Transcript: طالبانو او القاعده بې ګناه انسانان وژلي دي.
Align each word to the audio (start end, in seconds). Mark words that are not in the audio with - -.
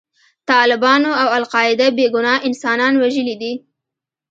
طالبانو 0.49 1.11
او 1.21 1.27
القاعده 1.39 1.87
بې 1.97 2.05
ګناه 2.13 2.43
انسانان 2.47 2.93
وژلي 3.01 3.35
دي. 3.41 3.53